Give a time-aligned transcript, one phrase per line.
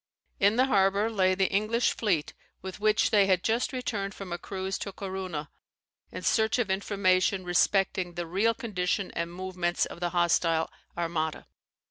[0.39, 4.39] In the harbour lay the English fleet with which they had just returned from a
[4.39, 5.49] cruise to Corunna
[6.11, 11.45] in search of information respecting the real condition and movements of the hostile, Armada.